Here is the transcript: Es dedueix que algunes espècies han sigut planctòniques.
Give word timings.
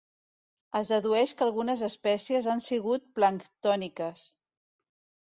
Es 0.77 0.87
dedueix 0.93 1.33
que 1.41 1.43
algunes 1.47 1.83
espècies 1.87 2.47
han 2.55 2.63
sigut 2.69 3.05
planctòniques. 3.21 4.25